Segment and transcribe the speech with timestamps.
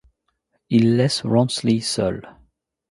[0.71, 2.27] Il laisse Wronsli seul.